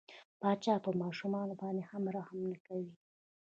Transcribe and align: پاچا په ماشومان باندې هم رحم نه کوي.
پاچا 0.39 0.75
په 0.85 0.91
ماشومان 1.01 1.49
باندې 1.59 1.83
هم 1.91 2.03
رحم 2.15 2.39
نه 2.51 2.57
کوي. 2.67 2.93